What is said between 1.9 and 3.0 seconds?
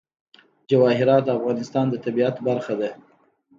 طبیعت برخه ده.